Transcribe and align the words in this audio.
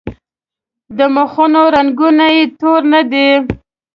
د 0.97 0.99
مخونو 1.15 1.61
رنګونه 1.75 2.25
یې 2.35 2.43
تور 2.59 2.81
نه 2.93 3.01
دي. 3.11 3.29